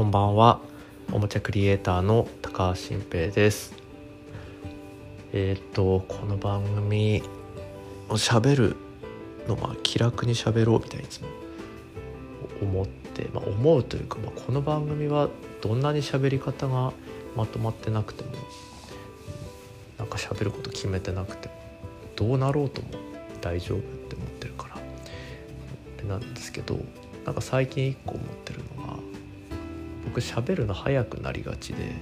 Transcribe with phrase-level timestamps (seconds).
[0.00, 0.60] こんばんは。
[1.12, 3.74] おもちゃクリエイターの高橋新平です。
[5.34, 7.22] えー、とこの番組
[8.08, 8.76] を喋る
[9.46, 11.28] のまあ気楽に喋ろうみたいにいつも
[12.62, 15.28] 思って、まあ、思うというか、まあ、この番組は
[15.60, 16.94] どんなに喋り方が
[17.36, 18.30] まとまってなくても
[19.98, 21.54] なんか喋ること決めてなくても
[22.16, 22.88] どうなろうとも
[23.42, 24.68] 大丈夫って思ってるか
[26.02, 26.78] らなんですけど
[27.26, 29.10] なんか最近一個思ってるのが
[30.10, 31.92] 僕喋るの早くなりがちで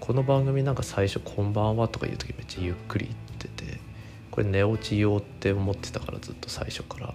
[0.00, 3.78] この番組なんか最初「こんばんは」とか言う時めっちゃゆっくり言ってて
[4.30, 7.14] これ寝落ち用って思ってたからずっと最初から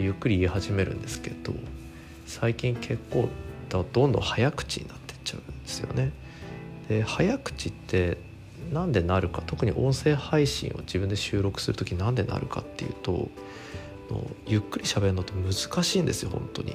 [0.00, 1.52] ゆっくり言い始めるんですけど
[2.24, 3.28] 最近結構
[3.68, 6.12] どんどん早口になってっちゃうんですよね。
[6.88, 8.16] で早口って
[8.72, 13.28] なんでなるか特に音声配信を自分で収録する時なんでなるかっていうと
[14.46, 16.74] ゆっくり喋るのって難しいんですよ本当に。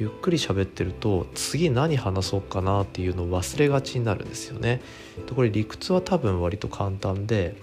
[0.00, 4.80] ゆっくり喋ってると次何話そうかなっていうのを忘れがちになるんですよね。
[5.26, 7.54] でこれ理屈は多分割と簡単で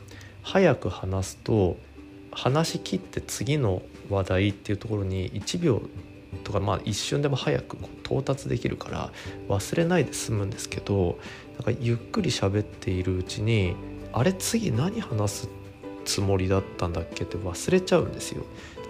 [0.44, 1.78] 早く話すと
[2.32, 5.82] 話し切って次の話題っていうところに1秒
[6.44, 9.12] とかまあ一瞬でも早く到達できるから
[9.50, 11.18] 忘れないで済むんですけど
[11.56, 13.76] なんかゆっくり喋っているうちに
[14.14, 15.50] あれ次何話す
[16.06, 18.46] つもりだったんだっけって忘れちゃうんですよ。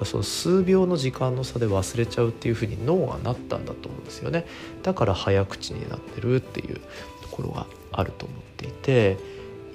[0.05, 4.45] その数秒の時間の差で忘れちゃうっていうふうに脳がなったんだと思うんですよね。
[4.83, 6.75] だから早口になってるっていう
[7.21, 9.17] ところがあると思っていて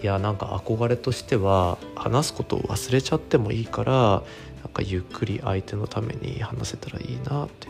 [0.02, 7.68] いやなんか憧れとしては話すことを忘れちゃってもいいからなんかゆっくり相手のために話せたらいいなって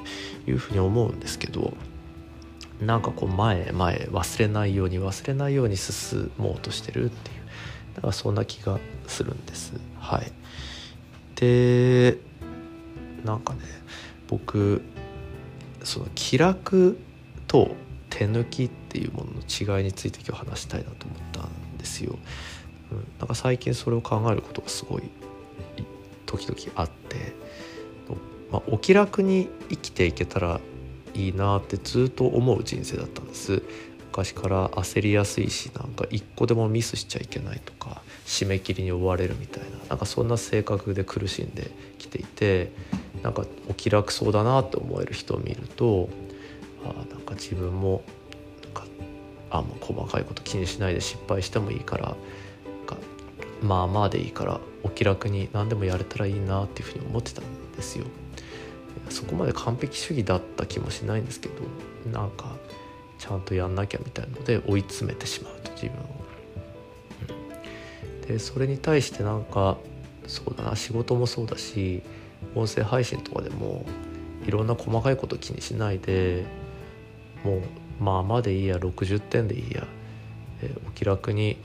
[0.50, 1.74] いうふうに思うんですけど
[2.80, 7.36] なんかこう前前忘れないように忘れないように進もうとしてるっていう
[7.94, 10.32] だからそんな気がするんですはい
[11.36, 12.18] で
[13.24, 13.60] なんかね
[14.28, 14.82] 僕
[15.84, 16.98] その気楽
[17.46, 17.74] と
[18.10, 22.18] 手抜きっていうものの違いについて今日話したいなと思ったんですよ、
[22.92, 25.02] うん、なんか最近それを考えることがすごい
[26.26, 27.34] 時々あって、
[28.50, 30.60] まあ、お気楽に生きていけたら
[31.14, 33.62] いいなってずっと思う人生だったんです。
[34.12, 42.72] 昔から焦りやすいしなんか一個でもミスしちゃいけないとか締め切りに追われるみたいななんかそんな性格で苦しんできていて
[43.22, 46.08] なんかお気楽そうだなって思える人を見ると
[46.84, 48.02] あなんか自分も
[48.62, 48.84] なんか
[49.50, 52.16] あもう細かいこと気にしないで失敗してもいいから
[53.62, 58.04] まあまあでいいからお気楽に何でもやれたらいいなっていうふうに思ってたんですよ。
[59.08, 61.54] そこまで完璧主義だった気もしないんですけど
[62.12, 62.56] なんか
[63.18, 66.04] ちゃんとやんなきゃみたいので追い詰めてしまうと自分を。
[68.22, 69.78] うん、でそれに対してなんか
[70.26, 72.02] そうだな仕事もそうだし
[72.54, 73.84] 音声配信とかでも
[74.46, 76.44] いろんな細かいこと気にしないで
[77.44, 77.62] もう
[78.02, 79.86] まあまでいいや60点でいいや、
[80.62, 81.56] えー、お気楽に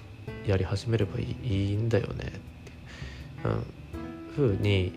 [0.45, 2.13] やり始めればいいいいんだよね。
[2.13, 2.31] ってい
[3.51, 4.93] う、うん、ふうに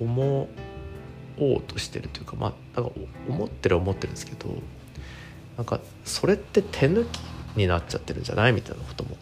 [0.00, 0.48] 思
[1.38, 2.96] おうとしてるというかまあなんか
[3.28, 4.50] 思ってる思ってるんですけど
[5.56, 7.18] なんかそれって手抜き
[7.56, 9.16] になっちゃってるんじゃないみたいなことも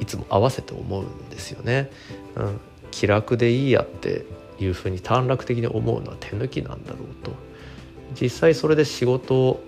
[0.00, 1.90] いつも合わせて思うんですよね。
[2.36, 2.60] うん、
[2.90, 4.24] 気楽でいいやって
[4.58, 7.32] いうふうに短絡的に思うのは手抜きなんだろうと
[8.20, 9.60] 実際それで仕事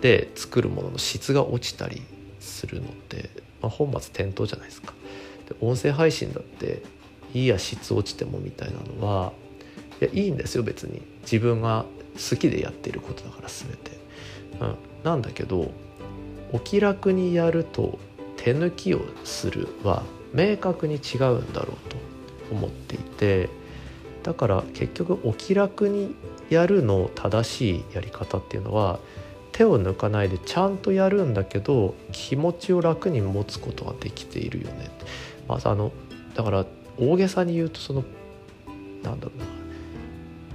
[0.00, 2.02] で作るものの質が落ちたり
[2.40, 3.30] するのって、
[3.62, 4.92] まあ、本末転倒じゃないですか。
[5.48, 6.82] で音声配信だって
[7.34, 9.32] いいや質落ちてもみたいなのは
[10.00, 11.84] いやいいんですよ別に自分が
[12.14, 13.98] 好きでやっていることだから全て。
[14.60, 15.70] うん、なんだけど
[16.52, 17.98] お気楽にやると
[18.36, 20.02] 手抜きをするは
[20.32, 21.96] 明確に違うんだろうと
[22.50, 23.48] 思っていて
[24.28, 26.14] だから結局お気楽に
[26.50, 29.00] やるの正しいやり方っていうのは
[29.52, 34.90] 手を抜かないでちゃんとやるんだけど気持ちを楽に持つことができているよね。
[35.48, 35.92] まずあの
[36.34, 36.66] だから
[36.98, 38.04] 大げさに言うとその
[39.02, 39.46] なんだろうな。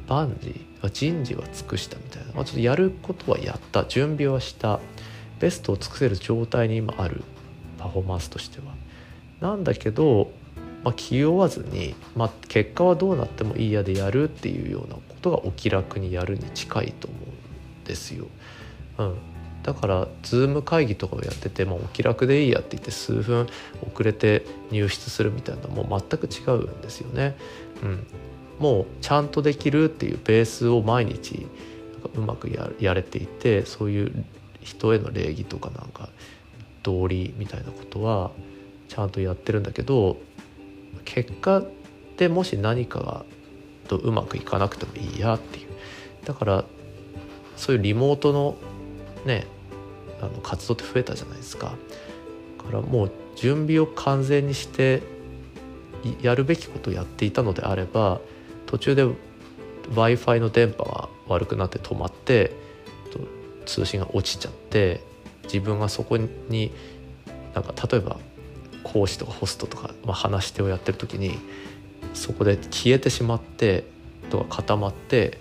[0.07, 0.53] 万事
[0.91, 3.85] 人事は尽くしたみたいな、まあ、ちょっとやることはやった。
[3.85, 4.81] 準備はした。
[5.39, 7.23] ベストを尽くせる状態に今ある。
[7.79, 8.65] パフォーマンスとしては。
[9.41, 10.31] なんだけど、
[10.83, 18.27] まあ、気負わずに、まあ、結果はどうなってもいいやでやるっていうようなことがお気楽にやるに近いと思うんですよ。
[18.97, 19.15] うん、
[19.63, 23.47] だからズーム会議とかをやっててもお気楽でいいやって言って数分
[23.89, 27.35] 遅れて入室するみたいなのも全く違うんですよね。
[27.81, 28.07] うん、
[28.59, 31.47] もうちゃんとできるっていうベースを毎日
[32.15, 34.25] うまくややれていてそういう
[34.61, 36.09] 人への礼儀とかなんか
[36.83, 38.31] 道理みたいなことは
[38.89, 40.17] ちゃんとやってるんだけど
[41.05, 41.63] 結果
[42.17, 43.25] でもし何かが
[43.87, 45.67] とうまくいかなくてもいいやっていう
[46.25, 46.65] だから
[47.55, 48.55] そういうリモートの
[49.25, 49.45] ね
[50.21, 51.73] あの活動って増えたじゃないですか。
[52.57, 55.01] だからもう準備を完全にして
[56.21, 58.21] やるべきことをやっていたのであれば
[58.65, 59.17] 途中で w
[60.01, 62.51] i f i の電波が悪くなって止まって
[63.65, 65.01] 通信が落ちちゃって
[65.43, 66.71] 自分がそこに
[67.53, 68.17] なんか例えば
[68.93, 71.39] 講師とかホストとか、まあ、話し手をやってる時に
[72.13, 73.85] そこで消えてしまって
[74.29, 75.39] とか固まって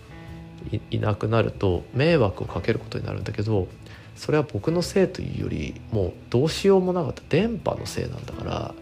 [0.90, 3.68] いなくなると迷惑をかけることになるんだけど
[4.16, 7.22] それは僕のせいというよりもうどうしようもなかった。
[7.28, 8.74] 電波のせいなんだから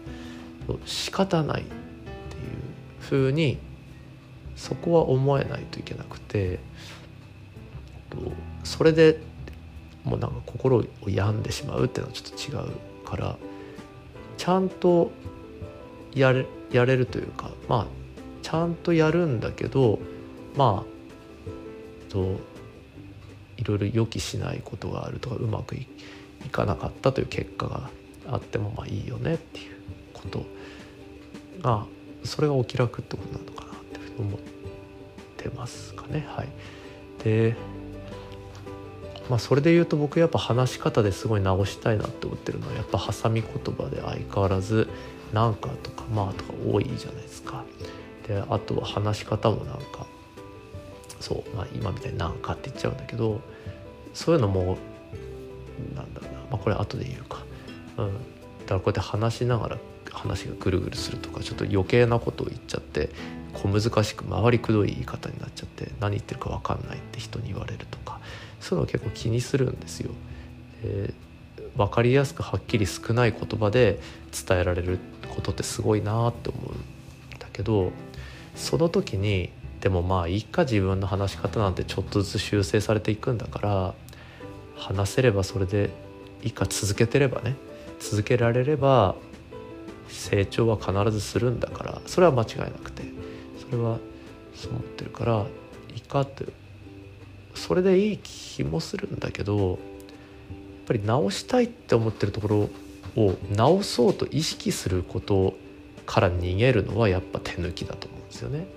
[0.85, 1.73] 仕方ないっていう
[2.99, 3.57] ふうに
[4.55, 6.59] そこは思えないといけなくて
[8.63, 9.19] それで
[10.03, 13.37] もうなんか心を病んでしまうっていうのはちょっと違うから
[14.41, 15.11] ちゃんと
[16.15, 17.87] やれやれるというかまあ
[18.41, 19.99] ちゃんとやるんだけど
[20.57, 22.39] まあと
[23.57, 25.85] いろいろ予期しないことがあるとかうまくい
[26.51, 27.91] かなかったという結果が
[28.31, 29.75] あってもまあいいよねっていう
[30.11, 30.43] こと
[31.61, 31.85] が
[32.23, 34.39] それがお気楽ってことなのかなって思っ
[35.37, 36.47] てますかねはい。
[37.23, 37.55] で
[39.31, 44.89] まあそれで言うと僕やっぱ話し方ですごい直したいなって思ってるのはやっぱ挟み言葉で相変わらず
[45.31, 47.63] 「なんか」とか「まあ」とか多いじゃないですか。
[48.27, 50.05] であとは話し方もなんか
[51.21, 53.39] そう、まあ、今みたいに「なんか」って言っちゃうんだけど
[54.13, 54.77] そういうのも
[55.95, 57.41] なんだろうな、まあ、これ後で言うか。
[57.99, 59.77] うん、だからこうやって話しながら
[60.11, 63.09] 話がぐるぐるするとかちょっと余計なことを言っちゃって
[63.53, 68.19] 小難しく回りくどい言い方になっちゃって何言ってるか分かんないって人に言われるとか
[68.61, 70.11] そういうのを結構気にするんですよ。
[70.83, 73.99] えー、分かりやすくはっきり少ない言葉で
[74.47, 74.99] 伝えられる
[75.29, 77.91] ことってすごいなって思うんだけど
[78.55, 79.49] その時に
[79.79, 83.93] でもまあいいか自分の話し方なんてちょっとずつ修正されていくんだから
[84.75, 85.89] 話せればそれで
[86.43, 87.55] いいか続けてればね
[87.99, 89.15] 続けられれば
[90.07, 93.03] 成長は必ずするんだからそれは間違いなくて
[93.59, 93.97] それは
[94.55, 95.45] そう思ってるから
[95.93, 96.45] いいかって
[97.71, 99.77] それでいい気もするんだけどやっ
[100.87, 102.69] ぱり直したいって思ってるところ
[103.15, 105.53] を直そうと意識すること
[106.05, 108.67] から逃げるのはやっぱ手抜きだと思うんですよね。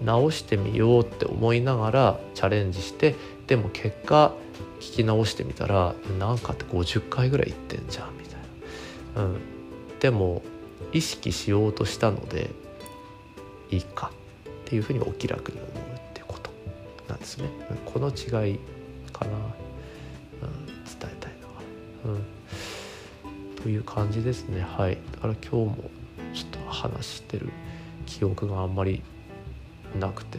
[0.00, 3.14] うん、直してみようって思いながらチャレンジして
[3.46, 4.34] でも結果
[4.80, 8.40] 聞き直してみたらなんかって50回ぐらい言ってんじゃんみたい
[9.14, 9.22] な。
[9.26, 9.38] うん、
[10.00, 10.42] でも
[10.92, 12.50] 意識しようとしたので
[13.70, 14.10] いいか
[14.48, 15.84] っていうふうにお気楽に思う
[17.24, 17.48] ですね。
[17.86, 18.58] この違い
[19.12, 19.32] かな、
[20.42, 21.62] うん、伝えたいのは。
[22.04, 24.60] うん、という感じですね。
[24.60, 24.98] はい。
[25.12, 25.90] だから今日も
[26.34, 27.48] ちょっと話してる
[28.06, 29.02] 記憶があんまり
[29.98, 30.38] なくて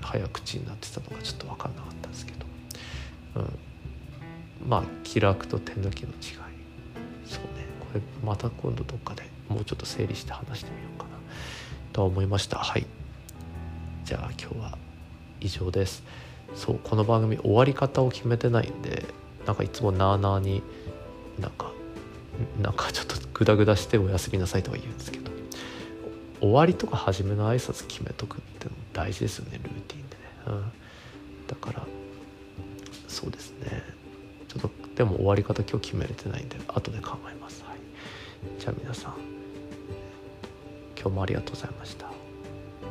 [0.00, 2.46] 早口になってたのがちょっと分かんなかったんですけど、
[3.36, 3.58] うん、
[4.66, 6.16] まあ気楽と手抜きの違い。
[7.26, 7.66] そうね。
[7.80, 11.10] これまた今度どっかでもうちょっと整理して話してみようかな。
[11.92, 12.58] とは思いました。
[12.58, 12.86] はい。
[14.04, 14.78] じゃあ今日は
[15.42, 16.02] 以上です。
[16.54, 19.06] そうこの番組終わり方を決めてないんで
[19.46, 20.62] なんかいつもなあなあに
[21.38, 21.72] なんか
[22.60, 25.30] なんかちょっと グダグダしておやすみなさいとか言うんですけど
[26.40, 30.72] 終わりとか初めの挨拶決めとくっての大事ですよねルーティンでね、うん、
[31.46, 31.86] だから
[33.08, 33.82] そうですね。
[34.48, 37.78] ちょっとでも終わり方今日決めれてないんで後で考えます、はい、
[38.60, 39.14] じゃあ皆さん
[41.00, 42.10] 今日もありがとうございました。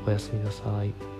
[0.06, 1.11] おやすみなさい。